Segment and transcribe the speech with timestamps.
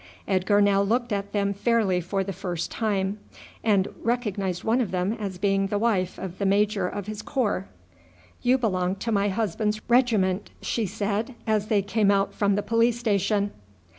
[0.27, 3.19] Edgar now looked at them fairly for the first time,
[3.63, 7.67] and recognized one of them as being the wife of the major of his corps.
[8.41, 12.97] "You belong to my husband's regiment," she said as they came out from the police
[12.99, 13.51] station.